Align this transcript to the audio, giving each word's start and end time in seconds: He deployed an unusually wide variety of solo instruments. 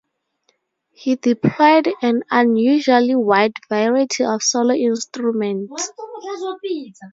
He 0.93 1.15
deployed 1.15 1.87
an 2.01 2.23
unusually 2.31 3.13
wide 3.13 3.53
variety 3.69 4.23
of 4.23 4.41
solo 4.41 4.73
instruments. 4.73 5.93